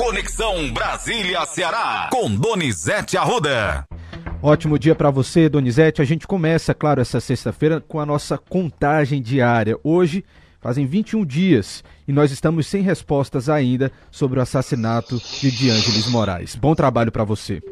[0.00, 3.84] Conexão Brasília-Ceará, com Donizete Arruda.
[4.42, 6.00] Ótimo dia para você, Donizete.
[6.00, 9.78] A gente começa, claro, essa sexta-feira com a nossa contagem diária.
[9.84, 10.24] Hoje
[10.58, 16.56] fazem 21 dias e nós estamos sem respostas ainda sobre o assassinato de Diângeles Moraes.
[16.56, 17.62] Bom trabalho para você.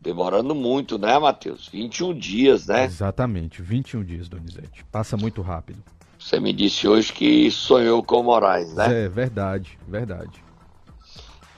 [0.00, 1.68] Demorando muito, né, Matheus?
[1.72, 2.86] 21 dias, né?
[2.86, 4.84] Exatamente, 21 dias, Donizete.
[4.90, 5.78] Passa muito rápido.
[6.18, 9.04] Você me disse hoje que sonhou com o Moraes, né?
[9.04, 10.42] É, verdade, verdade.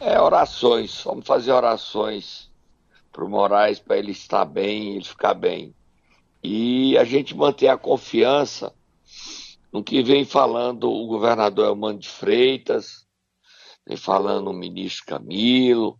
[0.07, 1.02] É, orações.
[1.02, 2.52] Vamos fazer orações
[3.10, 5.74] pro Moraes para ele estar bem, ele ficar bem.
[6.42, 8.74] E a gente manter a confiança
[9.73, 13.06] no que vem falando o governador Elmano de Freitas,
[13.87, 15.98] vem falando o ministro Camilo,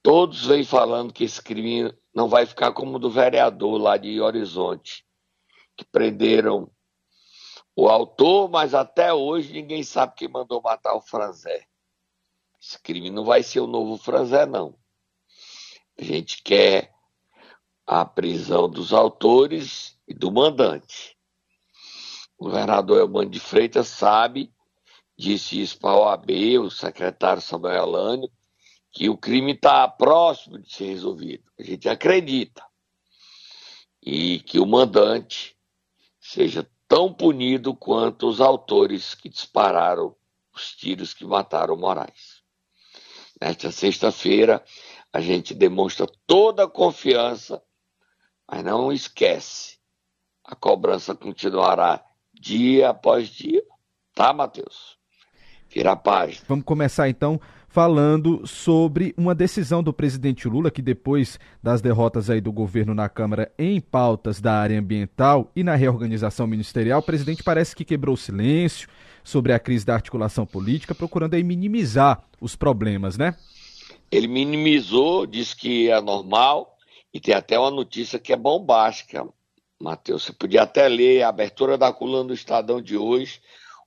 [0.00, 4.20] todos vêm falando que esse crime não vai ficar como o do vereador lá de
[4.20, 5.04] Horizonte,
[5.76, 6.70] que prenderam
[7.74, 11.66] o autor, mas até hoje ninguém sabe quem mandou matar o Franzé.
[12.60, 14.74] Esse crime não vai ser o novo Franzé, não.
[15.98, 16.92] A gente quer
[17.86, 21.16] a prisão dos autores e do mandante.
[22.38, 24.52] O governador Elmano de Freitas sabe,
[25.16, 28.30] disse isso para a OAB, o secretário Samuel Alânio,
[28.92, 31.44] que o crime está próximo de ser resolvido.
[31.58, 32.64] A gente acredita.
[34.02, 35.56] E que o mandante
[36.20, 40.14] seja tão punido quanto os autores que dispararam
[40.54, 42.37] os tiros que mataram Moraes.
[43.40, 44.64] Nesta sexta-feira,
[45.12, 47.62] a gente demonstra toda a confiança,
[48.50, 49.78] mas não esquece,
[50.44, 53.62] a cobrança continuará dia após dia.
[54.14, 54.98] Tá, Matheus?
[55.68, 56.44] Vira a página.
[56.48, 62.40] Vamos começar então falando sobre uma decisão do presidente Lula que depois das derrotas aí
[62.40, 67.42] do governo na Câmara em pautas da área ambiental e na reorganização ministerial, o presidente
[67.42, 68.88] parece que quebrou silêncio
[69.22, 73.36] sobre a crise da articulação política, procurando aí minimizar os problemas, né?
[74.10, 76.74] Ele minimizou, disse que é normal
[77.12, 79.28] e tem até uma notícia que é bombástica,
[79.78, 80.24] Matheus.
[80.24, 83.40] Você podia até ler a abertura da coluna do Estadão de hoje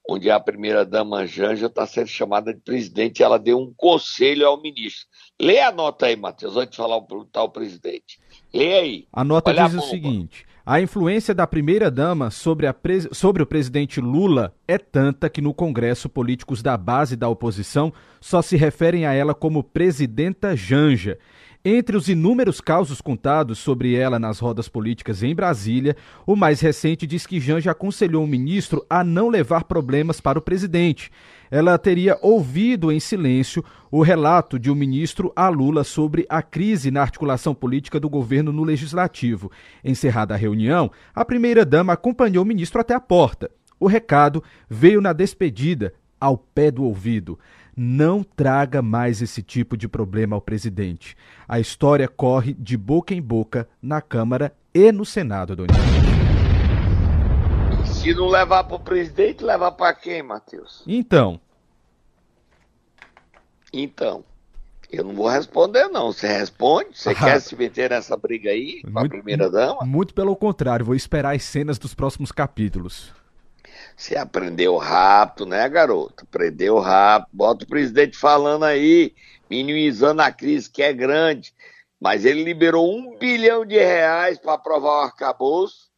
[0.09, 4.61] onde a primeira-dama Janja está sendo chamada de presidente e ela deu um conselho ao
[4.61, 5.07] ministro.
[5.39, 8.19] Lê a nota aí, Matheus, antes de falar o tal presidente.
[8.53, 9.07] Lê aí.
[9.11, 12.67] A nota Olha diz a o seguinte: a influência da primeira-dama sobre,
[13.11, 18.41] sobre o presidente Lula é tanta que no Congresso políticos da base da oposição só
[18.41, 21.17] se referem a ela como presidenta Janja.
[21.63, 25.95] Entre os inúmeros causos contados sobre ela nas rodas políticas em Brasília,
[26.25, 30.41] o mais recente diz que Janja aconselhou o ministro a não levar problemas para o
[30.41, 31.11] presidente.
[31.51, 36.89] Ela teria ouvido em silêncio o relato de um ministro a Lula sobre a crise
[36.89, 39.51] na articulação política do governo no legislativo.
[39.83, 43.51] Encerrada a reunião, a primeira-dama acompanhou o ministro até a porta.
[43.79, 47.37] O recado veio na despedida, ao pé do ouvido
[47.81, 51.17] não traga mais esse tipo de problema ao presidente.
[51.47, 55.73] A história corre de boca em boca na Câmara e no Senado, Doni.
[57.83, 60.83] Se não levar para o presidente, levar para quem, Matheus?
[60.85, 61.41] Então.
[63.73, 64.23] Então.
[64.91, 66.11] Eu não vou responder, não.
[66.11, 66.89] Você responde?
[66.93, 69.83] Você ah, quer se meter nessa briga aí com a primeira dama?
[69.85, 73.11] Muito pelo contrário, vou esperar as cenas dos próximos capítulos.
[74.01, 76.23] Você aprendeu rápido, né, garoto?
[76.23, 77.29] Aprendeu rápido.
[77.31, 79.13] Bota o presidente falando aí,
[79.47, 81.53] minimizando a crise que é grande.
[81.99, 85.91] Mas ele liberou um bilhão de reais para aprovar o arcabouço.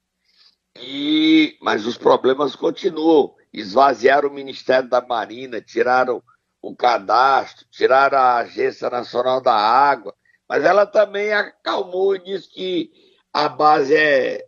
[0.76, 1.58] E...
[1.62, 3.34] Mas os problemas continuam.
[3.54, 6.22] Esvaziaram o Ministério da Marina, tiraram
[6.62, 10.14] o cadastro, tiraram a Agência Nacional da Água.
[10.50, 12.92] Mas ela também acalmou e disse que
[13.32, 14.46] a base é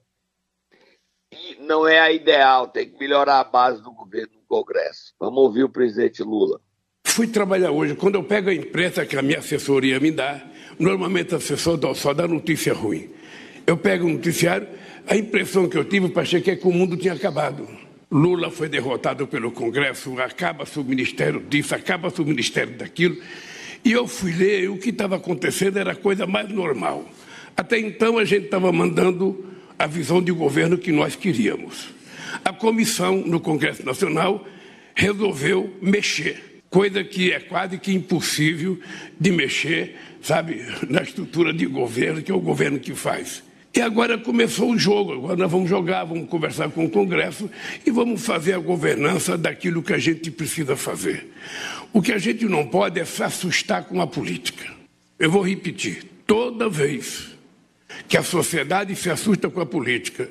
[1.59, 5.13] não é a ideal, tem que melhorar a base do governo no Congresso.
[5.19, 6.59] Vamos ouvir o presidente Lula.
[7.03, 10.44] Fui trabalhar hoje, quando eu pego a imprensa que a minha assessoria me dá,
[10.78, 13.09] normalmente o assessor só dá notícia ruim.
[13.66, 14.68] Eu pego o noticiário,
[15.07, 17.67] a impressão que eu tive, achei que é que o mundo tinha acabado.
[18.12, 23.17] Lula foi derrotado pelo Congresso, acaba-se o ministério disso, acaba-se o ministério daquilo.
[23.84, 27.05] E eu fui ler e o que estava acontecendo era a coisa mais normal.
[27.55, 29.46] Até então a gente estava mandando
[29.78, 31.88] a visão de governo que nós queríamos.
[32.44, 34.46] A comissão no Congresso Nacional
[34.94, 38.80] resolveu mexer, coisa que é quase que impossível
[39.20, 43.44] de mexer, sabe, na estrutura de governo, que é o governo que faz.
[43.76, 47.50] E agora começou o jogo, agora nós vamos jogar, vamos conversar com o Congresso
[47.86, 51.30] e vamos fazer a governança daquilo que a gente precisa fazer.
[51.92, 54.66] O que a gente não pode é se assustar com a política.
[55.20, 57.34] Eu vou repetir, toda vez
[58.08, 60.30] que a sociedade se assusta com a política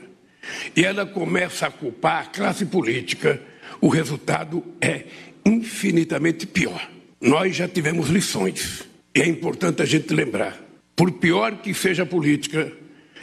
[0.77, 3.41] e ela começa a culpar a classe política,
[3.81, 5.05] o resultado é
[5.45, 6.89] infinitamente pior.
[7.21, 8.83] nós já tivemos lições.
[9.15, 10.59] E é importante a gente lembrar.
[10.95, 12.71] Por pior que seja a política,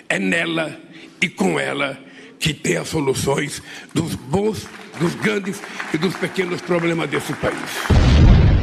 [0.09, 0.75] é nela
[1.21, 1.99] e com ela
[2.39, 3.61] que tem as soluções
[3.93, 4.67] dos bons,
[4.99, 5.61] dos grandes
[5.93, 7.59] e dos pequenos problemas desse país.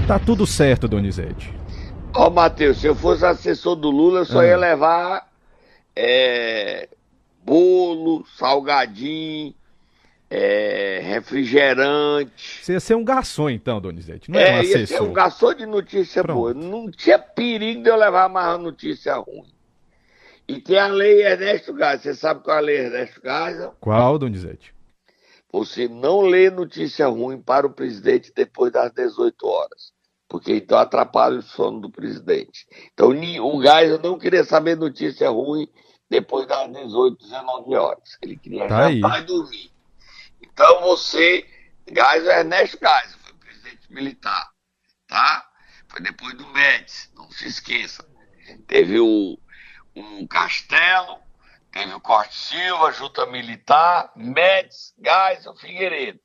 [0.09, 1.53] Tá tudo certo, Donizete.
[2.15, 4.47] Ó, oh, Matheus, se eu fosse assessor do Lula, eu só ah.
[4.47, 5.28] ia levar
[6.01, 6.89] é,
[7.43, 9.53] bolo, salgadinho,
[10.31, 12.61] é, refrigerante.
[12.63, 14.79] Você ia ser um garçom, então, Donizete, não é, é um assessor.
[14.79, 16.37] Ia ser um garçom de notícia Pronto.
[16.37, 16.55] boa.
[16.55, 19.53] Não tinha perigo de eu levar mais notícia ruim.
[20.47, 22.01] E tem a lei Ernesto Gás.
[22.01, 23.69] Você sabe qual é a lei Ernesto Gás?
[23.81, 24.73] Qual, Donizete?
[25.53, 29.93] Você não lê notícia ruim para o presidente depois das 18 horas.
[30.29, 32.67] Porque então atrapalha o sono do presidente.
[32.93, 33.11] Então
[33.43, 35.67] o Gás não queria saber notícia ruim
[36.09, 38.19] depois das 18, 19 horas.
[38.23, 39.23] Ele queria tá jantar aí.
[39.23, 39.73] e dormir.
[40.41, 41.47] Então você,
[41.87, 44.51] Gás é Ernesto Gás, foi presidente militar,
[45.07, 45.49] tá?
[45.89, 48.07] Foi depois do Médici, não se esqueça.
[48.67, 49.39] Teve o,
[49.95, 51.19] o Castelo,
[51.71, 56.21] teve o Corte Silva, Junta Militar, Médici, Gás o Figueiredo.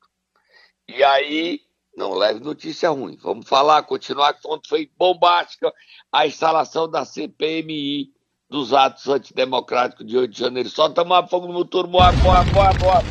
[0.88, 1.60] E aí,
[1.96, 3.16] não leve notícia ruim.
[3.22, 5.72] Vamos falar, continuar, que ontem foi bombástica
[6.12, 8.13] a instalação da CPMI
[8.50, 10.68] dos atos antidemocráticos de 8 de janeiro.
[10.68, 13.02] Só tomar fogo no motor, moa, moa, moa, moa.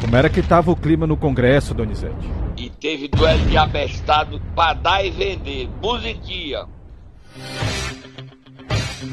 [0.00, 2.14] Como era que estava o clima no Congresso, Donizete?
[2.56, 5.68] E teve duelo de abestado para dar e vender.
[5.82, 6.66] Musiquinha.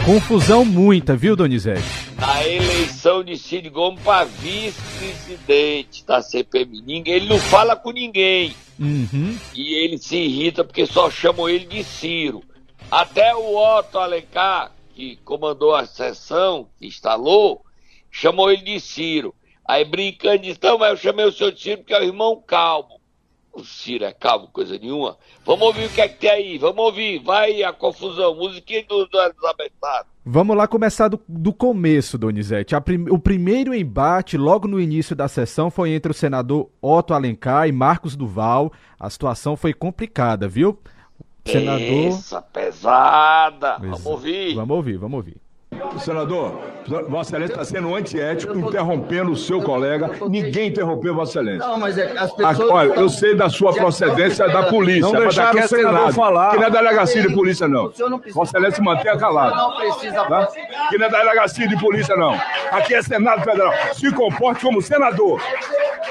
[0.03, 1.83] Confusão muita, viu, Donizete?
[2.19, 6.81] Na eleição de Cid Gomes para vice-presidente da CPMI.
[6.81, 8.55] Ninguém, ele não fala com ninguém.
[8.79, 9.38] Uhum.
[9.53, 12.43] E ele se irrita porque só chamam ele de Ciro.
[12.91, 17.65] Até o Otto Alencar, que comandou a sessão, que instalou,
[18.11, 19.33] chamou ele de Ciro.
[19.67, 23.01] Aí brincando, disse, não, mas eu chamei o seu Ciro porque é o irmão calmo.
[23.51, 25.17] O Ciro é calmo, coisa nenhuma.
[25.45, 29.05] Vamos ouvir o que é que tem aí, vamos ouvir, vai a confusão, musiquinha do,
[29.07, 30.09] do Elizabethado.
[30.25, 32.79] Vamos lá começar do, do começo, Donizete.
[32.81, 37.67] Prim, o primeiro embate, logo no início da sessão, foi entre o senador Otto Alencar
[37.67, 38.73] e Marcos Duval.
[38.99, 40.79] A situação foi complicada, viu?
[41.45, 42.07] Senador.
[42.07, 43.77] Essa pesada.
[43.80, 44.56] Vamos ouvir.
[44.56, 45.38] Vamos ouvir, vamos ouvir.
[46.00, 46.59] Senador,
[47.09, 48.59] Vossa Excelência está sendo antiético, tô...
[48.59, 50.12] interrompendo o seu colega.
[50.30, 51.68] Ninguém interrompeu Vossa Excelência.
[51.68, 52.69] Não, mas é, as pessoas.
[52.69, 55.01] Olha, eu sei da sua procedência da polícia.
[55.01, 56.51] Não deixaram o senador falar.
[56.51, 57.91] Que não é delegacia de polícia, não.
[57.98, 59.56] não Vossa Excelência mantenha calado.
[59.56, 60.24] Não precisa.
[60.25, 60.48] Tá?
[60.89, 62.33] Que não é delegacia de polícia, não.
[62.71, 63.74] Aqui é Senado Federal.
[63.94, 65.41] Se comporte como senador.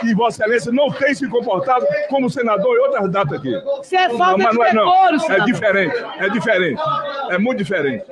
[0.03, 3.53] E Vossa Excelência não tem se comportado como senador em outras datas aqui.
[3.79, 4.95] Você é falta não, de não é, não.
[5.33, 6.05] É diferente.
[6.19, 6.83] É diferente.
[7.31, 8.05] É muito diferente.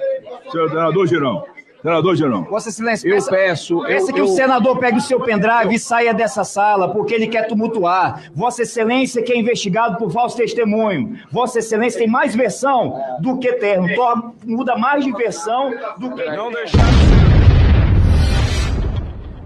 [0.50, 1.44] Senador Girão.
[1.82, 2.44] Senador Girão.
[2.44, 3.82] Vossa Excelência, eu peço.
[3.82, 4.25] Peça eu, que eu...
[4.25, 8.31] o senador pegue o seu pendrive e saia dessa sala, porque ele quer tumultuar.
[8.32, 11.19] Vossa Excelência que é investigado por falso testemunho.
[11.31, 13.88] Vossa Excelência tem mais versão do que termo.
[14.44, 16.25] Muda mais de versão do que.
[16.25, 16.79] Não deixar.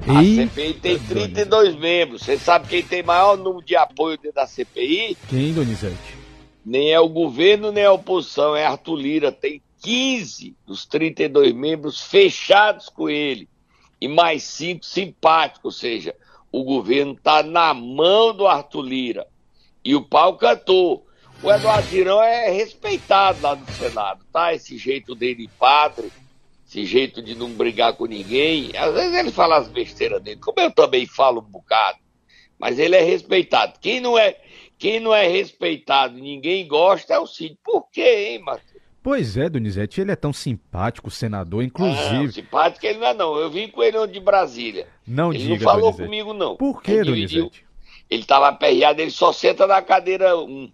[0.08, 2.22] A CPI tem 32 membros.
[2.22, 5.16] Você sabe quem tem maior número de apoio dentro da CPI?
[5.28, 6.16] Quem, Donizete?
[6.64, 8.54] Nem é o governo, nem a oposição.
[8.54, 9.32] É Arthur Lira.
[9.32, 13.48] Tem 15 dos 32 membros fechados com ele
[14.00, 16.14] e mais cinco simpáticos, ou seja,
[16.52, 19.26] o governo está na mão do Arthur Lira.
[19.84, 21.06] E o pau cantou.
[21.42, 24.54] O Eduardo Girão é respeitado lá no Senado, tá?
[24.54, 26.10] Esse jeito dele padre,
[26.66, 28.72] esse jeito de não brigar com ninguém.
[28.76, 31.98] Às vezes ele fala as besteiras dele, como eu também falo um bocado.
[32.58, 33.78] Mas ele é respeitado.
[33.80, 34.36] Quem não é,
[34.76, 37.56] quem não é respeitado ninguém gosta é o Cid.
[37.62, 38.76] Por quê, hein, Matheus?
[39.02, 42.24] Pois é, Donizete, ele é tão simpático, senador, inclusive.
[42.24, 43.36] Não, simpático ele não é, não.
[43.36, 44.88] Eu vim com ele de Brasília.
[45.06, 46.04] Não ele diga, não falou Donizete.
[46.04, 46.56] comigo, não.
[46.56, 47.64] Por que, Donizete?
[48.10, 50.42] Ele estava aperreado, ele só senta na cadeira 1.
[50.42, 50.72] Um,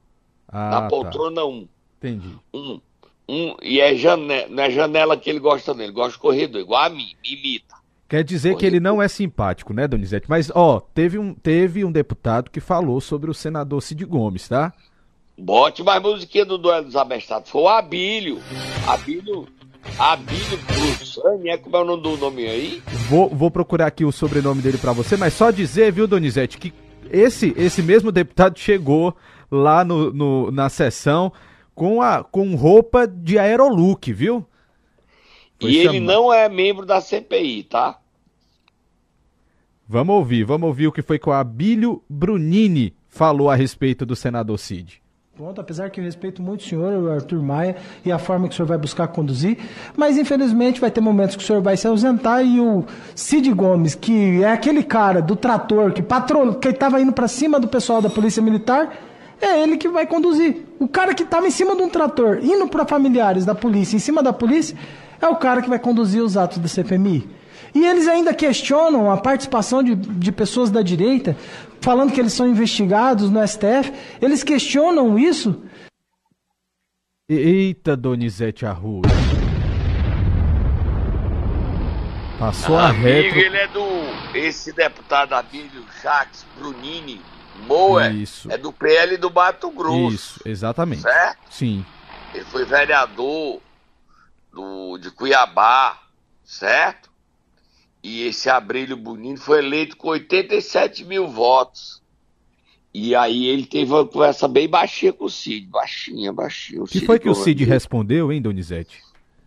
[0.48, 0.88] ah, na tá.
[0.88, 1.48] poltrona 1.
[1.50, 1.68] Um.
[1.98, 2.38] Entendi.
[2.54, 2.80] Um.
[3.28, 5.82] Um, e é janela, não é janela que ele gosta, não.
[5.82, 7.76] Ele gosta de corredor, igual a mim, me imita.
[8.08, 8.60] Quer dizer corredor.
[8.60, 10.26] que ele não é simpático, né, Donizete?
[10.28, 14.72] Mas, ó, teve um, teve um deputado que falou sobre o senador Cid Gomes, tá?
[15.38, 17.50] Bote mais musiquinha do duelo dos abestados.
[17.50, 18.38] Foi o Abílio.
[18.86, 19.48] Abílio.
[19.98, 22.82] Abílio Brussani, é como é o nome do nome aí?
[23.08, 26.72] Vou, vou procurar aqui o sobrenome dele para você, mas só dizer, viu, Donizete, que
[27.10, 29.16] esse, esse mesmo deputado chegou
[29.50, 31.32] lá no, no, na sessão
[31.74, 34.46] com, a, com roupa de aerolook, viu?
[35.60, 37.98] Foi e ele não é membro da CPI, tá?
[39.88, 44.16] Vamos ouvir, vamos ouvir o que foi que o Abílio Brunini falou a respeito do
[44.16, 45.02] senador Cid
[45.42, 48.52] ponto, apesar que eu respeito muito o senhor, o Arthur Maia, e a forma que
[48.52, 49.58] o senhor vai buscar conduzir,
[49.96, 53.94] mas infelizmente vai ter momentos que o senhor vai se ausentar e o Cid Gomes,
[53.94, 56.54] que é aquele cara do trator que patrol...
[56.54, 58.94] que estava indo para cima do pessoal da Polícia Militar,
[59.44, 60.64] é ele que vai conduzir.
[60.78, 64.00] O cara que estava em cima de um trator, indo para familiares da polícia, em
[64.00, 64.76] cima da polícia,
[65.20, 67.28] é o cara que vai conduzir os atos da CPMI.
[67.74, 71.36] E eles ainda questionam a participação de, de pessoas da direita,
[71.80, 73.92] falando que eles são investigados no STF.
[74.20, 75.62] Eles questionam isso.
[77.28, 79.08] Eita, Donizete Arruda.
[82.38, 83.38] Passou a Amigo, retro.
[83.38, 83.82] ele é do.
[84.34, 87.20] Esse deputado Abílio Jacques Brunini
[87.66, 88.50] Moa Isso.
[88.50, 90.14] é do PL do Mato Grosso.
[90.14, 91.02] Isso, exatamente.
[91.02, 91.38] Certo?
[91.50, 91.84] Sim.
[92.34, 93.60] Ele foi vereador
[94.52, 96.00] do, de Cuiabá,
[96.44, 97.10] certo?
[98.02, 102.02] E esse Abrílio Bonino foi eleito com 87 mil votos.
[102.94, 106.82] E aí ele teve uma conversa bem baixinha com o Cid, baixinha, baixinha.
[106.82, 109.00] O que foi que o Cid respondeu, hein, Donizete?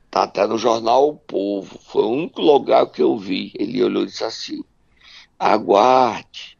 [0.09, 1.77] Tá até no jornal O Povo.
[1.77, 3.51] Foi o único lugar que eu vi.
[3.53, 4.63] Ele olhou e disse assim:
[5.37, 6.54] Aguarde,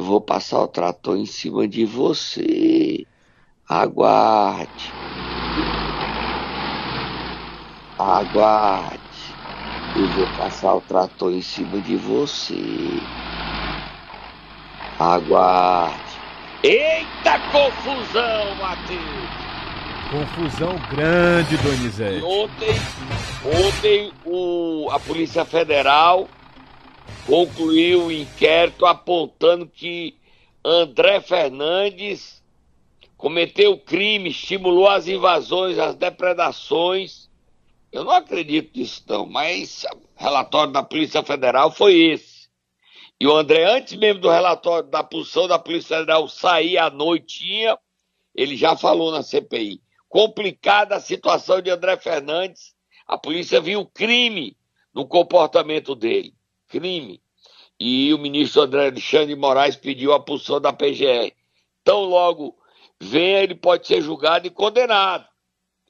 [0.00, 3.06] eu vou passar o trator em cima de você.
[3.68, 4.90] Aguarde.
[7.98, 8.98] Aguarde.
[9.94, 12.56] Eu vou passar o trator em cima de você.
[14.98, 16.00] Aguarde.
[16.62, 19.50] Eita confusão, Matheus!
[20.10, 22.24] Confusão grande, Donizete.
[22.24, 22.74] ontem,
[23.44, 26.26] ontem o, a Polícia Federal
[27.26, 30.16] concluiu o inquérito apontando que
[30.64, 32.42] André Fernandes
[33.16, 37.30] cometeu crime, estimulou as invasões, as depredações.
[37.92, 42.48] Eu não acredito nisso não, mas o relatório da Polícia Federal foi esse.
[43.20, 47.78] E o André, antes mesmo do relatório da posição da Polícia Federal sair à noitinha,
[48.34, 49.82] ele já falou na CPI.
[50.08, 52.74] Complicada a situação de André Fernandes.
[53.06, 54.56] A polícia viu crime
[54.94, 56.32] no comportamento dele.
[56.70, 57.20] Crime.
[57.78, 61.34] E o ministro André Alexandre de Moraes pediu a pulsão da PGR.
[61.82, 62.56] Tão logo
[63.00, 65.26] venha, ele pode ser julgado e condenado.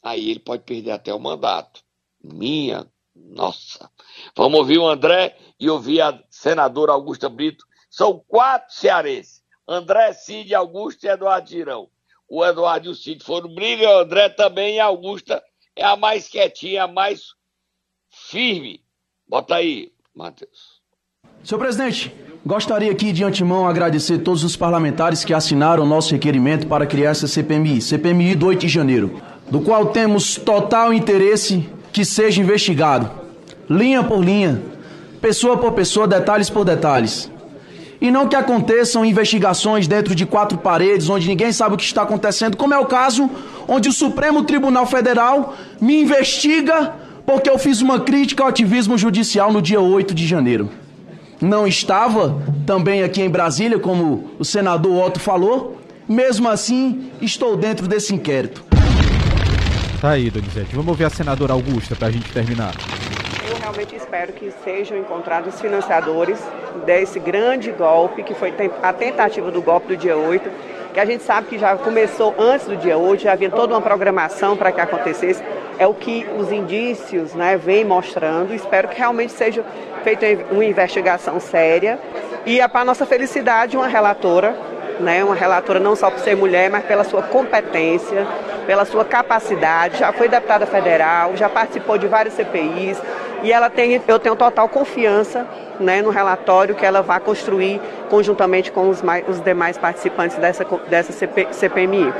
[0.03, 1.83] Aí ele pode perder até o mandato.
[2.23, 3.91] Minha nossa.
[4.35, 7.67] Vamos ouvir o André e ouvir a senadora Augusta Brito.
[7.91, 9.43] São quatro cearenses.
[9.69, 11.91] André, Cid, Augusto e Eduardo Girão.
[12.29, 15.43] O Eduardo e o Cid foram briga, o André também e a Augusta
[15.77, 17.35] é a mais quietinha, a mais
[18.09, 18.85] firme.
[19.27, 20.81] Bota aí, Matheus.
[21.45, 22.15] Senhor presidente,
[22.45, 27.11] gostaria aqui de antemão agradecer todos os parlamentares que assinaram o nosso requerimento para criar
[27.11, 33.11] essa CPMI, CPMI do 8 de janeiro, do qual temos total interesse que seja investigado,
[33.69, 34.63] linha por linha,
[35.21, 37.31] pessoa por pessoa, detalhes por detalhes.
[38.01, 42.03] E não que aconteçam investigações dentro de quatro paredes, onde ninguém sabe o que está
[42.03, 43.31] acontecendo, como é o caso
[43.69, 46.95] onde o Supremo Tribunal Federal me investiga
[47.31, 50.69] porque eu fiz uma crítica ao ativismo judicial no dia 8 de janeiro.
[51.41, 57.87] Não estava também aqui em Brasília, como o senador Otto falou, mesmo assim estou dentro
[57.87, 58.65] desse inquérito.
[60.01, 60.75] Tá aí, Donizete.
[60.75, 62.75] Vamos ouvir a senadora Augusta pra gente terminar.
[63.49, 66.37] Eu realmente espero que sejam encontrados os financiadores
[66.85, 70.51] desse grande golpe, que foi a tentativa do golpe do dia 8,
[70.93, 73.81] que a gente sabe que já começou antes do dia 8, já havia toda uma
[73.81, 75.43] programação para que acontecesse.
[75.79, 78.53] É o que os indícios né, vêm mostrando.
[78.55, 79.65] Espero que realmente seja
[80.03, 81.99] feita uma investigação séria.
[82.45, 84.57] E é para nossa felicidade, uma relatora,
[84.99, 88.27] né, uma relatora não só por ser mulher, mas pela sua competência,
[88.67, 93.01] pela sua capacidade, já foi deputada federal, já participou de vários CPIs
[93.43, 95.47] e ela tem, eu tenho total confiança
[95.79, 100.65] né, no relatório que ela vai construir conjuntamente com os, mais, os demais participantes dessa,
[100.89, 102.13] dessa CP, CPMI.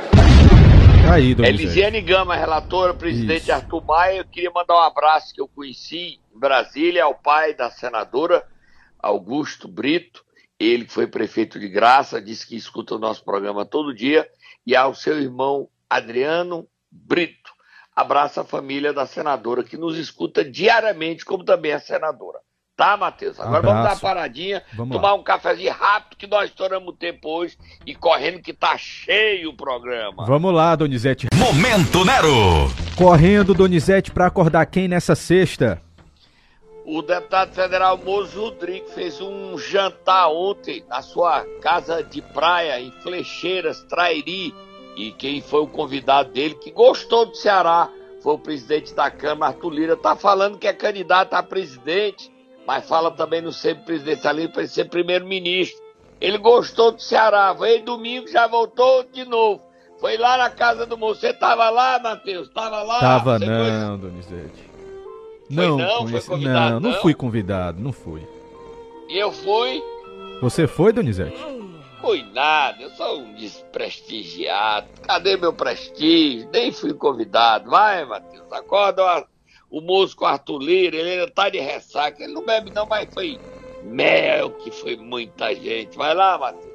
[1.05, 1.63] Tá aí, Donizete.
[1.63, 3.53] Elisiane Gama, relatora, presidente Isso.
[3.53, 4.17] Arthur Maia.
[4.17, 8.43] Eu queria mandar um abraço que eu conheci em Brasília ao pai da senadora
[8.99, 10.23] Augusto Brito,
[10.59, 14.29] ele que foi prefeito de Graça, disse que escuta o nosso programa todo dia,
[14.65, 17.50] e ao seu irmão Adriano Brito.
[17.95, 22.39] Abraço a família da senadora que nos escuta diariamente, como também a senadora.
[22.75, 23.39] Tá, Matheus?
[23.39, 24.01] Agora vamos dar uma Abraço.
[24.01, 25.15] paradinha, Vamos tomar lá.
[25.15, 27.55] um cafezinho rápido, que nós estouramos o tempo hoje
[27.85, 30.25] e correndo que tá cheio o programa.
[30.25, 31.27] Vamos lá, Donizete.
[31.35, 32.31] Momento Nero.
[32.97, 35.79] Correndo, Donizete, pra acordar quem nessa sexta?
[36.83, 42.89] O deputado federal Mozo Rodrigues fez um jantar ontem na sua casa de praia em
[43.03, 44.55] Flecheiras, Trairi.
[44.95, 47.89] E quem foi o convidado dele que gostou do Ceará
[48.21, 49.97] foi o presidente da Câmara, Arthur Lira.
[49.97, 52.31] Tá falando que é candidato a presidente,
[52.67, 55.81] mas fala também no sempre presidencialismo para ser primeiro-ministro.
[56.19, 59.61] Ele gostou do Ceará, veio domingo, já voltou de novo.
[59.99, 61.21] Foi lá na casa do moço.
[61.21, 62.49] Você tava lá, Matheus?
[62.49, 62.99] Tava lá?
[62.99, 64.71] Tava Você não, Donizete.
[65.49, 66.07] Não, não?
[66.07, 67.01] Foi convidado, não, não não?
[67.01, 68.27] fui convidado, não fui.
[69.09, 69.81] E eu fui.
[70.41, 71.37] Você foi, Donizete?
[72.01, 74.87] Fui nada, eu sou um desprestigiado.
[75.03, 76.49] Cadê meu prestígio?
[76.51, 77.69] Nem fui convidado.
[77.69, 79.27] Vai, Matheus, acorda
[79.69, 82.23] o, o moço com Arthur Lira, ele ainda tá de ressaca.
[82.23, 83.39] Ele não bebe não, mas foi
[83.83, 85.95] mel, que foi muita gente.
[85.95, 86.71] Vai lá, Matheus.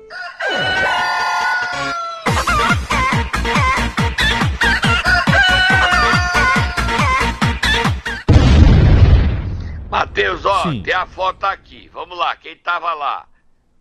[9.91, 10.83] Matheus, ó, Sim.
[10.83, 11.89] tem a foto aqui.
[11.93, 13.27] Vamos lá, quem tava lá?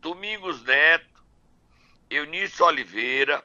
[0.01, 1.14] Domingos Neto,
[2.09, 3.43] Eunício Oliveira,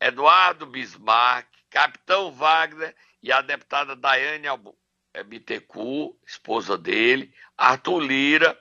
[0.00, 4.46] Eduardo Bismarck, Capitão Wagner e a deputada Daiane
[5.14, 8.58] eh, Bittencourt, esposa dele, Arthur Lira,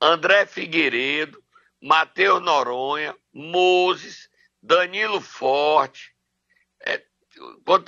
[0.00, 1.42] André Figueiredo,
[1.80, 4.28] Matheus Noronha, Moses,
[4.62, 6.14] Danilo Forte,
[6.80, 7.02] é,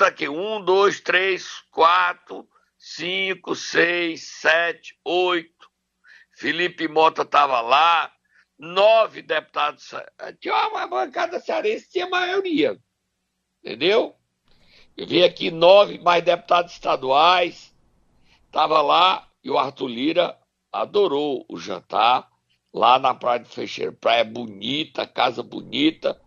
[0.06, 5.70] aqui, um, dois, três, quatro, cinco, seis, sete, oito.
[6.32, 8.12] Felipe Mota estava lá,
[8.60, 9.94] nove deputados.
[10.38, 12.78] Tinha uma bancada cearense, tinha maioria.
[13.64, 14.14] Entendeu?
[14.96, 17.74] Eu vi aqui nove mais deputados estaduais.
[18.44, 20.38] Estava lá e o Arthur Lira
[20.70, 22.28] adorou o jantar
[22.72, 23.94] lá na Praia de Fecheiro.
[23.94, 26.20] Praia bonita, casa bonita.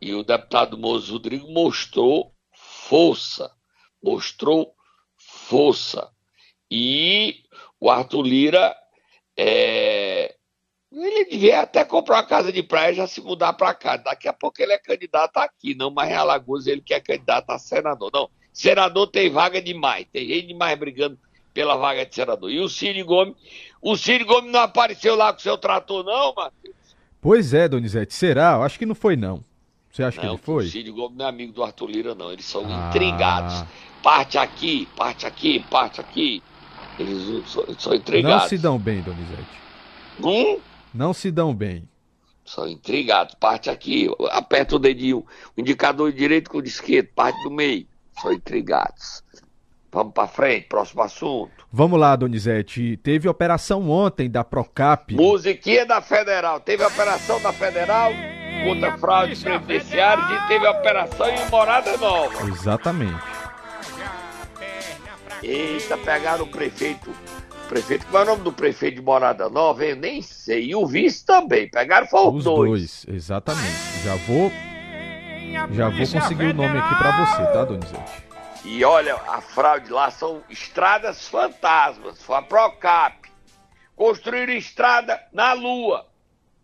[0.00, 3.50] E o deputado Moço Rodrigo mostrou força.
[4.02, 4.74] Mostrou
[5.16, 6.10] força.
[6.70, 7.42] E
[7.78, 8.76] o Arthur Lira,
[9.36, 9.99] é,
[10.92, 13.96] ele devia até comprar uma casa de praia e já se mudar para cá.
[13.96, 17.50] Daqui a pouco ele é candidato aqui, não mais em Alagoas, ele que é candidato
[17.50, 18.10] a senador.
[18.12, 21.18] Não, senador tem vaga demais, tem gente demais brigando
[21.54, 22.50] pela vaga de senador.
[22.50, 23.34] E o Ciro Gomes,
[23.80, 26.74] o Ciro Gomes não apareceu lá com o seu trator, não, Matheus?
[27.20, 28.54] Pois é, Donizete, será?
[28.54, 29.44] Eu acho que não foi, não.
[29.92, 30.64] Você acha que Não, ele foi?
[30.64, 32.32] o Ciro Gomes não é amigo do Arthur Lira, não.
[32.32, 32.88] Eles são Ah.
[32.88, 33.64] intrigados.
[34.02, 36.42] Parte aqui, parte aqui, parte aqui.
[36.98, 38.48] Eles são, são Não intrigados.
[38.48, 39.60] se dão bem, Donizete.
[40.22, 40.60] Hum?
[40.92, 41.88] Não se dão bem.
[42.44, 43.34] São intrigados.
[43.34, 45.24] Parte aqui, aperta o dedinho,
[45.56, 47.86] o indicador direito com o de esquerdo, parte do meio.
[48.20, 49.22] São intrigados.
[49.92, 51.66] Vamos pra frente, próximo assunto.
[51.72, 52.96] Vamos lá, Donizete.
[52.98, 55.14] Teve operação ontem da Procap.
[55.14, 56.60] Musiquinha da Federal.
[56.60, 58.12] Teve operação da Federal
[58.64, 62.48] contra fraudes previdenciárias e teve a operação em Morada Nova.
[62.48, 63.20] Exatamente.
[65.42, 67.10] Eita, pegaram o prefeito.
[67.70, 69.84] Prefeito, como é o nome do prefeito de Morada Nova?
[69.84, 70.70] Eu nem sei.
[70.70, 71.70] E o vice também.
[71.70, 72.68] Pegaram foram Os dois.
[72.68, 74.02] dois, exatamente.
[74.02, 74.50] Já vou.
[75.72, 78.24] Já vou conseguir o nome aqui pra você, tá, Donizete?
[78.64, 82.20] E olha, a fraude lá são estradas fantasmas.
[82.20, 83.30] Foi a Procap.
[83.94, 86.08] Construíram estrada na Lua.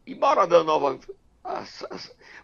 [0.04, 0.98] E Morada Nova.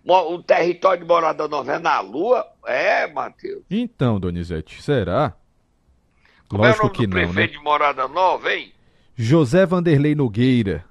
[0.04, 2.46] O território de Morada Nova é na Lua?
[2.64, 3.64] É, Matheus.
[3.68, 5.34] Então, Donizete, será?
[6.52, 7.58] Como é o Lógico nome que do não, prefeito né?
[7.58, 8.72] de Morada Nova, hein?
[9.16, 10.84] José Vanderlei Nogueira.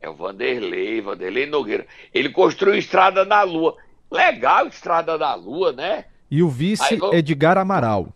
[0.00, 1.84] É o Vanderlei, Vanderlei Nogueira.
[2.14, 3.76] Ele construiu estrada na Lua.
[4.08, 6.04] Legal estrada na Lua, né?
[6.30, 8.06] E o vice Aí, vou- Edgar Amaral.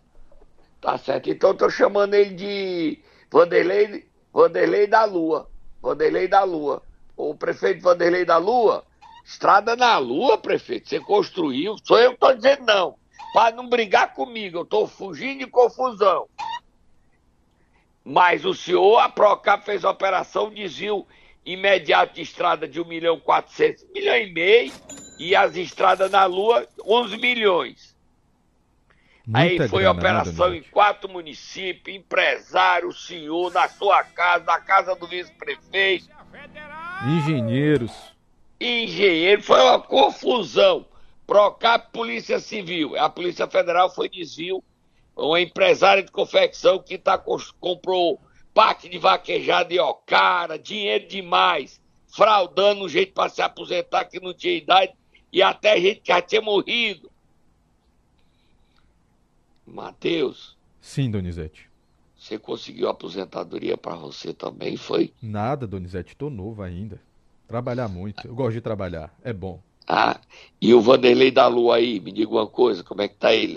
[0.79, 1.29] Tá certo.
[1.29, 2.99] Então eu tô chamando ele de
[3.29, 5.49] Vanderlei, Vanderlei da Lua.
[5.81, 6.81] Vanderlei da Lua.
[7.17, 8.85] O prefeito Vanderlei da Lua,
[9.25, 10.87] estrada na Lua, prefeito.
[10.87, 11.75] Você construiu.
[11.83, 12.95] Sou eu que tô dizendo não.
[13.33, 16.27] Para não brigar comigo, eu tô fugindo de confusão.
[18.03, 21.07] Mas o senhor, a Procap fez a operação desvio
[21.45, 24.73] imediato de estrada de 1 milhão e 400, 1 milhão e meio,
[25.19, 27.93] e as estradas na Lua, 11 milhões.
[29.33, 34.59] Aí Muita foi grana, né, operação em quatro municípios, empresário, senhor, na sua casa, na
[34.59, 36.09] casa do vice-prefeito,
[37.05, 37.91] Engenheiros.
[38.59, 40.85] engenheiro, foi uma confusão.
[41.25, 44.61] Procap, Polícia Civil, a Polícia Federal foi desvio,
[45.15, 47.17] uma empresária de confecção que tá,
[47.59, 48.19] comprou
[48.53, 54.33] parte de vaquejada e ocara, dinheiro demais, fraudando um jeito para se aposentar que não
[54.33, 54.93] tinha idade
[55.31, 57.11] e até gente que já tinha morrido.
[59.65, 61.69] Matheus, Sim, Donizete.
[62.17, 65.13] você conseguiu aposentadoria para você também, foi?
[65.21, 66.15] Nada, Donizete.
[66.15, 67.01] Tô novo ainda.
[67.47, 68.27] Trabalhar muito.
[68.27, 69.13] Eu gosto de trabalhar.
[69.23, 69.61] É bom.
[69.87, 70.17] Ah,
[70.61, 73.55] e o Vanderlei da Lua aí, me diga uma coisa, como é que tá ele?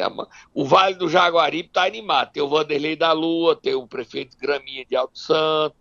[0.53, 2.33] O Vale do Jaguaribe tá animado.
[2.33, 5.77] Tem o Vanderlei da Lua, tem o prefeito Graminha de Alto Santo,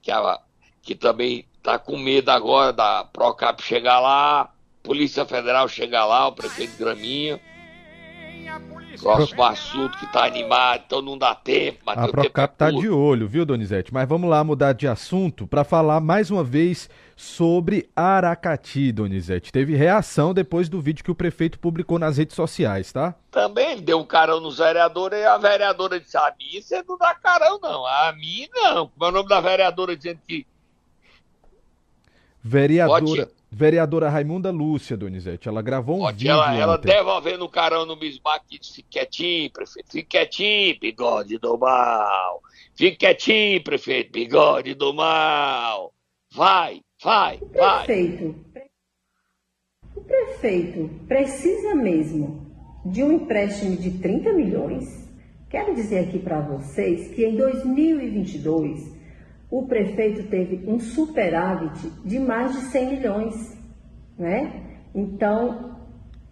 [0.00, 0.38] que, a-
[0.82, 4.50] que também tá com medo agora da Procap chegar lá,
[4.82, 7.40] Polícia Federal chegar lá, o prefeito Graminha.
[9.00, 11.78] Próximo assunto que tá animado, então não dá tempo.
[11.86, 13.92] A Procap tá de olho, viu, Donizete?
[13.92, 19.52] Mas vamos lá mudar de assunto para falar mais uma vez sobre Aracati, Donizete.
[19.52, 23.14] Teve reação depois do vídeo que o prefeito publicou nas redes sociais, tá?
[23.30, 27.14] Também deu um carão nos vereadores e a vereadora disse: A mim você não dá
[27.14, 27.86] carão, não.
[27.86, 28.88] A mim não.
[28.88, 30.46] Como é o nome da vereadora dizendo que.
[32.42, 33.26] Vereadora.
[33.26, 37.84] Pode Vereadora Raimunda Lúcia, Donizete, ela gravou um Pode, vídeo Ela, ela devolvendo o carão
[37.84, 42.42] no Bismarck e disse, quietinho, prefeito, fique quietinho, bigode do mal.
[42.74, 45.92] Fique quietinho, prefeito, bigode do mal.
[46.34, 47.84] Vai, vai, o vai.
[47.84, 48.34] Prefeito,
[49.94, 52.46] o prefeito precisa mesmo
[52.86, 55.06] de um empréstimo de 30 milhões?
[55.50, 58.96] Quero dizer aqui para vocês que em 2022
[59.50, 63.58] o prefeito teve um superávit de mais de 100 milhões,
[64.18, 64.78] né?
[64.94, 65.76] Então,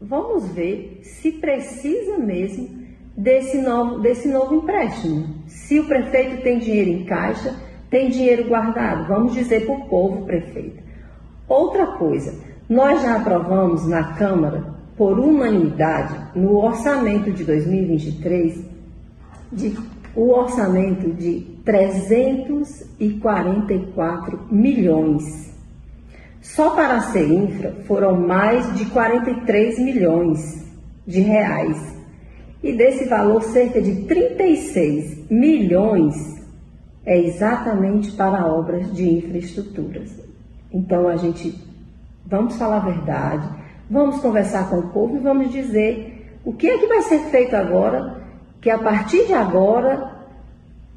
[0.00, 5.44] vamos ver se precisa mesmo desse novo, desse novo empréstimo.
[5.46, 10.24] Se o prefeito tem dinheiro em caixa, tem dinheiro guardado, vamos dizer para o povo,
[10.24, 10.80] prefeito.
[11.48, 12.32] Outra coisa,
[12.68, 18.64] nós já aprovamos na Câmara, por unanimidade, no orçamento de 2023,
[19.50, 19.76] de
[20.14, 25.50] o orçamento de 344 milhões.
[26.40, 30.66] Só para a CEINFRA foram mais de 43 milhões
[31.06, 31.94] de reais.
[32.62, 36.39] E desse valor, cerca de 36 milhões
[37.04, 40.10] é exatamente para obras de infraestruturas.
[40.72, 41.54] Então a gente
[42.26, 43.48] vamos falar a verdade,
[43.90, 47.56] vamos conversar com o povo e vamos dizer o que é que vai ser feito
[47.56, 48.22] agora
[48.60, 50.20] que a partir de agora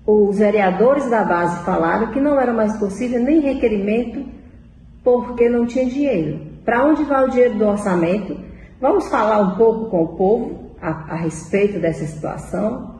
[0.05, 4.25] os vereadores da base falaram que não era mais possível nem requerimento
[5.03, 6.39] porque não tinha dinheiro.
[6.63, 8.37] Para onde vai o dinheiro do orçamento?
[8.79, 12.92] Vamos falar um pouco com o povo a, a respeito dessa situação.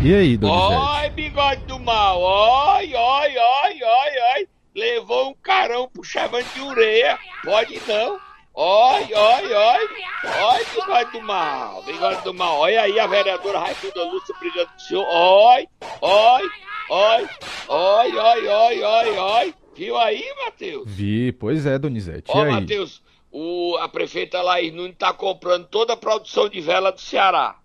[0.00, 0.74] E aí, Donizete?
[0.74, 4.48] Oi, bigode do mal, oi, oi, oi, oi, oi.
[4.72, 7.18] Levou um carão pro chavante de ureia.
[7.42, 8.20] Pode não.
[8.54, 9.88] Oi, oi, oi.
[10.24, 11.82] Oi, bigode do mal.
[11.82, 12.58] Bigode do mal.
[12.58, 15.04] Olha aí a vereadora Raimundo Lúcia brigando com o senhor.
[15.04, 15.68] Oi,
[16.00, 16.42] oi,
[16.90, 17.28] oi.
[17.68, 19.54] Oi, oi, oi, oi, oi.
[19.76, 20.84] Viu aí, Matheus?
[20.86, 22.30] Vi, pois é, Donizete.
[22.30, 27.00] Ó, Matheus, o, a prefeita Laís Nunes tá comprando toda a produção de vela do
[27.00, 27.56] Ceará.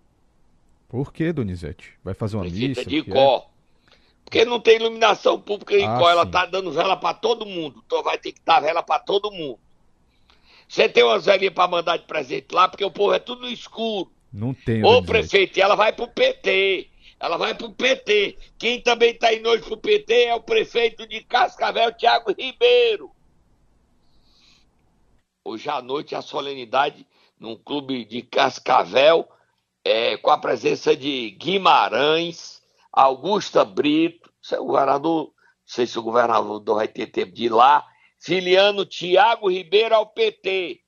[0.94, 1.98] Por que, Donizete?
[2.04, 2.88] Vai fazer uma prefeita missa?
[2.88, 3.50] de Có.
[3.50, 3.96] É?
[4.24, 7.82] Porque não tem iluminação pública em ah, ela tá dando vela para todo mundo.
[7.84, 9.58] Então vai ter que dar vela para todo mundo.
[10.68, 13.48] Você tem umas velhinhas para mandar de presente lá, porque o povo é tudo no
[13.48, 14.08] escuro.
[14.32, 14.84] Não tem.
[14.84, 16.88] Ô, prefeito, ela vai pro PT.
[17.18, 18.38] Ela vai pro PT.
[18.56, 23.10] Quem também tá indo hoje pro PT é o prefeito de Cascavel, Tiago Ribeiro.
[25.44, 27.04] Hoje à noite a solenidade
[27.36, 29.28] num clube de Cascavel,
[29.84, 35.32] é, com a presença de Guimarães, Augusta Brito, o governador, não
[35.66, 37.86] sei se o governador vai ter tempo de ir lá,
[38.18, 40.80] filiando Tiago Ribeiro ao PT.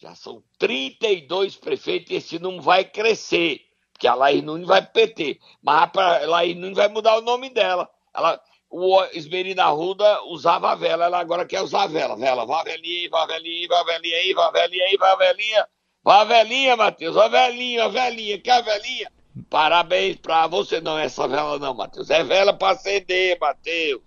[0.00, 3.60] Já são 32 prefeitos e esse número vai crescer,
[3.92, 5.38] porque a Laís Nunes vai pro PT.
[5.62, 7.88] Mas a Laís Nunes vai mudar o nome dela.
[8.12, 12.16] Ela, o Esmerina Ruda usava a vela, ela agora quer usar a vela.
[12.16, 15.68] Vela, vá velhinha, vá velhinha, vá velhinha aí, vá velhinha aí, vá velhinha.
[16.04, 19.10] Vá velhinha, Matheus, vá velhinha, velhinha, quer velhinha?
[19.48, 22.10] Parabéns pra você, não é essa vela não, Matheus.
[22.10, 24.02] É vela pra acender, Matheus.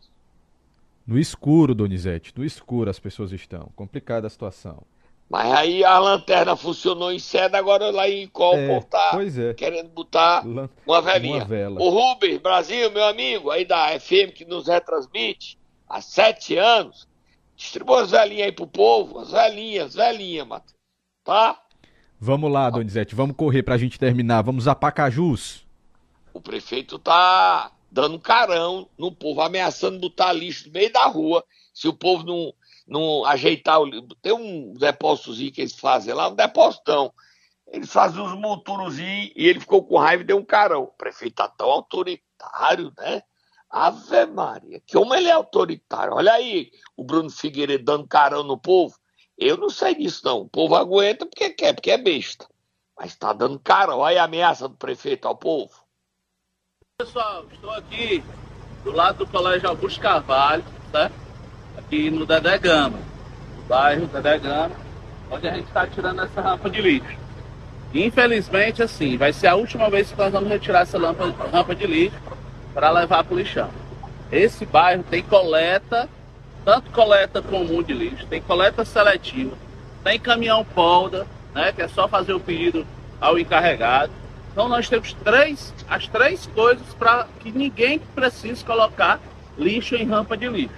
[1.08, 3.72] No escuro, Donizete, no escuro as pessoas estão.
[3.76, 4.84] Complicada a situação.
[5.30, 9.54] Mas aí a lanterna funcionou em seda, agora lá em qual é, tá pois é.
[9.56, 10.70] querendo botar Lan...
[10.86, 11.38] uma velhinha.
[11.38, 11.82] Uma vela.
[11.82, 15.58] O Rubens Brasil, meu amigo, aí da FM que nos retransmite
[15.90, 17.08] há sete anos,
[17.56, 20.76] distribua as velhinhas aí pro povo, as velhinhas, velhinhas, Matheus.
[21.24, 21.60] Tá?
[22.20, 24.42] Vamos lá, Donizete, vamos correr pra gente terminar.
[24.42, 25.66] Vamos a Pacajus.
[26.34, 31.44] O prefeito tá dando carão no povo, ameaçando botar lixo no meio da rua.
[31.74, 32.54] Se o povo não,
[32.88, 33.90] não ajeitar o
[34.22, 37.14] Tem um depósitozinho que eles fazem lá, um depósito
[37.68, 40.84] Eles fazem uns monturozinhos e ele ficou com raiva e deu um carão.
[40.84, 43.22] O prefeito tá tão autoritário, né?
[43.70, 46.14] Ave Maria, que como ele é autoritário.
[46.14, 48.96] Olha aí o Bruno Figueiredo dando carão no povo.
[49.38, 50.42] Eu não sei disso, não.
[50.42, 52.48] O povo aguenta porque quer, porque é besta.
[52.98, 54.00] Mas tá dando carão.
[54.00, 55.74] Olha a ameaça do prefeito ao povo.
[56.98, 58.24] Pessoal, estou aqui
[58.86, 61.14] do lado do Colégio Augusto Carvalho, certo?
[61.78, 62.98] Aqui no Dedé Gama,
[63.58, 64.76] no bairro Dedé Gama,
[65.30, 67.18] onde a gente está tirando essa rampa de lixo.
[67.94, 71.86] Infelizmente, assim, vai ser a última vez que nós vamos retirar essa rampa, rampa de
[71.86, 72.18] lixo
[72.74, 73.70] para levar para o lixão.
[74.32, 76.10] Esse bairro tem coleta,
[76.66, 79.56] tanto coleta comum de lixo, tem coleta seletiva,
[80.04, 82.86] tem caminhão polda, né, que é só fazer o pedido
[83.22, 84.12] ao encarregado.
[84.52, 89.20] Então nós temos três, as três coisas para que ninguém precise colocar
[89.58, 90.76] lixo em rampa de lixo.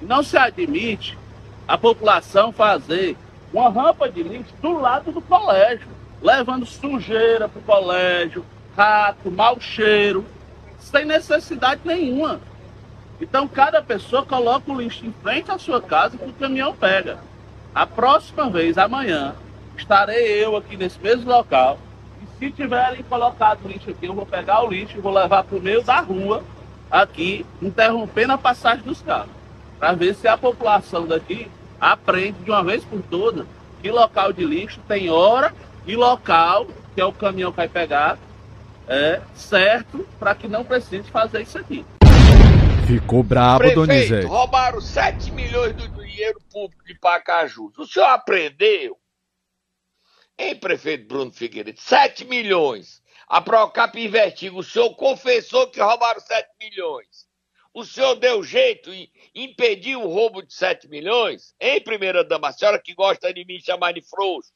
[0.00, 1.18] Não se admite
[1.66, 3.14] a população fazer
[3.52, 5.88] uma rampa de lixo do lado do colégio,
[6.22, 10.24] levando sujeira para o colégio, rato, mau cheiro,
[10.78, 12.40] sem necessidade nenhuma.
[13.20, 17.18] Então cada pessoa coloca o lixo em frente à sua casa que o caminhão pega.
[17.74, 19.34] A próxima vez, amanhã,
[19.76, 21.78] estarei eu aqui nesse mesmo local.
[22.22, 25.58] E se tiverem colocado lixo aqui, eu vou pegar o lixo e vou levar para
[25.58, 26.42] o meio da rua,
[26.90, 29.30] aqui, interrompendo a passagem dos carros.
[29.78, 31.48] Para ver se a população daqui
[31.80, 33.46] aprende de uma vez por todas
[33.80, 35.54] que local de lixo tem hora
[35.86, 38.18] e local, que é o caminhão que vai pegar,
[38.88, 41.84] é certo para que não precise fazer isso aqui.
[42.88, 44.26] Ficou brabo, Prefeito, Donizete.
[44.26, 47.76] roubaram 7 milhões do dinheiro público de Pacajus.
[47.76, 48.98] O senhor aprendeu?
[50.38, 51.78] Hein, prefeito Bruno Figueiredo?
[51.78, 53.02] 7 milhões.
[53.26, 54.56] A Procap investiga.
[54.56, 57.28] O senhor confessou que roubaram 7 milhões.
[57.74, 61.54] O senhor deu jeito em impedir o roubo de 7 milhões?
[61.60, 62.48] Hein, primeira dama?
[62.48, 64.50] A senhora que gosta de me chamar de frouxo.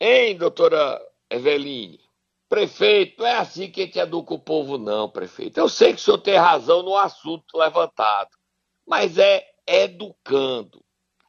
[0.00, 2.07] Hein, doutora Eveline?
[2.48, 5.58] Prefeito, é assim que a gente educa o povo, não, prefeito.
[5.58, 8.30] Eu sei que o senhor tem razão no assunto levantado,
[8.86, 10.82] mas é educando.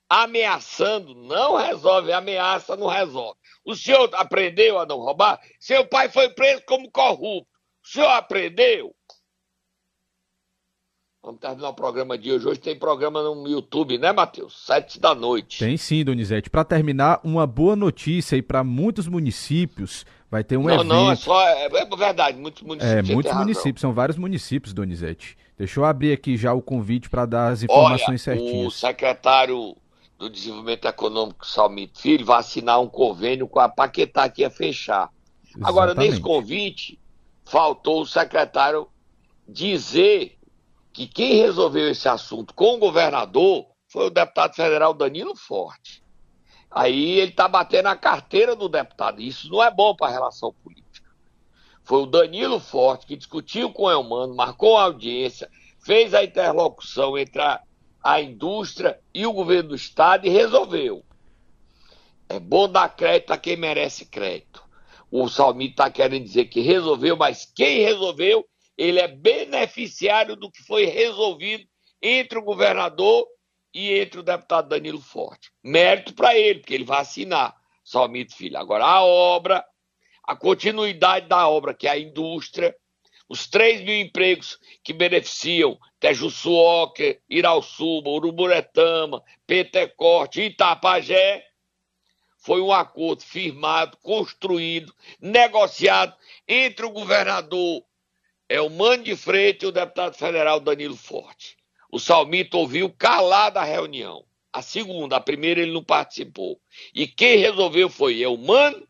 [0.09, 3.37] Ameaçando não resolve, ameaça não resolve.
[3.65, 5.39] O senhor aprendeu a não roubar?
[5.59, 7.49] Seu pai foi preso como corrupto.
[7.83, 8.95] O senhor aprendeu?
[11.21, 12.47] Vamos terminar o programa de hoje.
[12.47, 14.65] Hoje tem programa no YouTube, né, Matheus?
[14.65, 15.59] Sete da noite.
[15.59, 16.49] Tem sim, Donizete.
[16.49, 20.05] Para terminar, uma boa notícia aí para muitos municípios.
[20.31, 20.87] Vai ter um não, evento.
[20.87, 21.41] não, é só.
[21.47, 23.09] É, é verdade, muitos municípios.
[23.09, 25.35] É, muitos municípios, são vários municípios, Donizete.
[25.57, 28.73] Deixa eu abrir aqui já o convite para dar as informações Olha, O certinhas.
[28.75, 29.75] secretário
[30.17, 35.09] do Desenvolvimento Econômico, Salmito Filho, vai assinar um convênio com a Paquetá que ia fechar.
[35.63, 36.11] Agora, Exatamente.
[36.11, 36.99] nesse convite,
[37.43, 38.87] faltou o secretário
[39.47, 40.37] dizer
[40.93, 46.03] que quem resolveu esse assunto com o governador foi o deputado federal Danilo Forte.
[46.71, 49.21] Aí ele está batendo a carteira do deputado.
[49.21, 51.09] Isso não é bom para a relação política.
[51.83, 55.49] Foi o Danilo Forte que discutiu com o Elmano, marcou a audiência,
[55.83, 57.61] fez a interlocução entre a,
[58.03, 61.03] a indústria e o governo do estado e resolveu.
[62.27, 64.63] É bom dar crédito a quem merece crédito.
[65.11, 68.45] O Salmito está querendo dizer que resolveu, mas quem resolveu,
[68.77, 71.63] ele é beneficiário do que foi resolvido
[71.99, 73.25] entre o governador
[73.79, 75.51] e entre o deputado Danilo Forte.
[75.63, 78.57] Mérito para ele, porque ele vai assinar, Salmito Filho.
[78.57, 79.65] Agora, a obra,
[80.23, 82.75] a continuidade da obra, que é a indústria,
[83.29, 91.45] os 3 mil empregos que beneficiam Tejuçuoca, Irauçuba, Uruburetama, Pentecorte e Itapajé,
[92.37, 96.15] foi um acordo firmado, construído, negociado
[96.47, 97.83] entre o governador
[98.49, 101.58] Elmano de Freitas e o deputado federal Danilo Forte.
[101.91, 104.25] O Salmito ouviu calado a reunião.
[104.53, 106.59] A segunda, a primeira ele não participou.
[106.93, 108.87] E quem resolveu foi Elmano,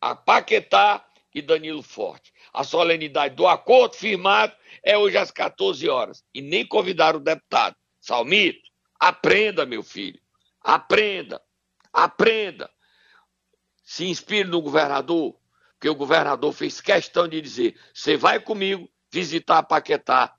[0.00, 1.04] a Paquetá
[1.34, 2.32] e Danilo Forte.
[2.52, 6.24] A solenidade do acordo firmado é hoje às 14 horas.
[6.34, 7.76] E nem convidaram o deputado.
[8.00, 10.20] Salmito, aprenda, meu filho.
[10.62, 11.40] Aprenda.
[11.92, 12.70] Aprenda.
[13.82, 15.36] Se inspire no governador,
[15.72, 20.34] porque o governador fez questão de dizer: você vai comigo visitar a Paquetá,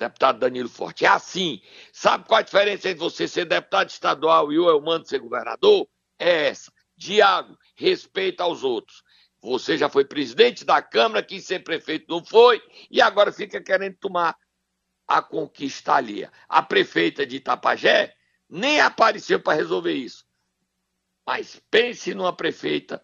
[0.00, 1.04] deputado Danilo Forte.
[1.04, 1.60] É assim.
[1.92, 5.86] Sabe qual a diferença entre você ser deputado estadual e o Elmano ser governador?
[6.18, 6.72] É essa.
[6.96, 9.02] Diálogo, respeito aos outros.
[9.42, 13.96] Você já foi presidente da Câmara, quis ser prefeito, não foi, e agora fica querendo
[13.96, 14.36] tomar
[15.08, 16.30] a conquista alheia.
[16.46, 18.14] A prefeita de Itapajé
[18.48, 20.26] nem apareceu para resolver isso.
[21.26, 23.02] Mas pense numa prefeita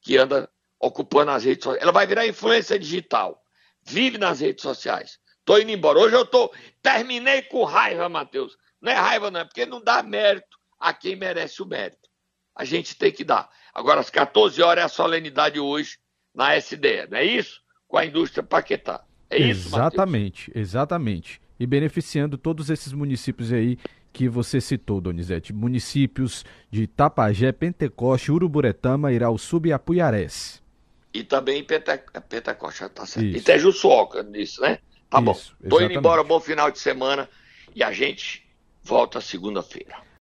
[0.00, 1.82] que anda ocupando as redes sociais.
[1.82, 3.42] Ela vai virar influência digital.
[3.82, 5.18] Vive nas redes sociais.
[5.44, 5.98] Tô indo embora.
[5.98, 6.52] Hoje eu tô.
[6.82, 8.56] Terminei com raiva, Matheus.
[8.80, 12.08] Não é raiva, não, é porque não dá mérito a quem merece o mérito.
[12.54, 13.48] A gente tem que dar.
[13.72, 15.98] Agora, às 14 horas é a solenidade hoje
[16.34, 17.60] na SDE, não é isso?
[17.86, 19.04] Com a indústria Paquetá.
[19.30, 19.68] É isso?
[19.68, 21.40] Exatamente, exatamente.
[21.58, 23.78] E beneficiando todos esses municípios aí
[24.12, 25.52] que você citou, Donizete.
[25.52, 30.62] Municípios de Tapajé, Pentecoste, Uruburetama, Irauçuba e Apuiarés.
[31.14, 31.98] E também Pente...
[32.28, 33.26] Pentecoste, tá certo.
[33.26, 33.38] Isso.
[33.38, 34.78] E Tejuçuoca nisso, né?
[35.12, 35.32] Tá bom.
[35.32, 37.28] Isso, Tô indo embora, bom final de semana
[37.74, 38.48] e a gente
[38.82, 39.94] volta segunda-feira.